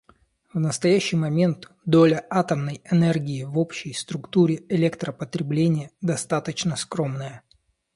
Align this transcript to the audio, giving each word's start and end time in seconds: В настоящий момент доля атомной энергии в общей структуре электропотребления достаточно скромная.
В 0.51 0.59
настоящий 0.59 1.15
момент 1.15 1.69
доля 1.85 2.25
атомной 2.31 2.81
энергии 2.89 3.43
в 3.43 3.59
общей 3.59 3.93
структуре 3.93 4.63
электропотребления 4.69 5.91
достаточно 6.01 6.75
скромная. 6.75 7.43